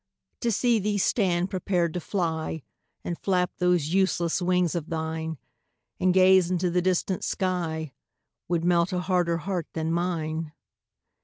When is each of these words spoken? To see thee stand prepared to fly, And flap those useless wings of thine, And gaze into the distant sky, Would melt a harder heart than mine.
To 0.39 0.51
see 0.51 0.79
thee 0.79 0.97
stand 0.97 1.51
prepared 1.51 1.93
to 1.93 1.99
fly, 1.99 2.63
And 3.03 3.19
flap 3.19 3.51
those 3.59 3.93
useless 3.93 4.41
wings 4.41 4.73
of 4.73 4.89
thine, 4.89 5.37
And 5.99 6.11
gaze 6.11 6.49
into 6.49 6.71
the 6.71 6.81
distant 6.81 7.23
sky, 7.23 7.93
Would 8.47 8.63
melt 8.65 8.91
a 8.93 9.01
harder 9.01 9.37
heart 9.37 9.67
than 9.73 9.91
mine. 9.93 10.53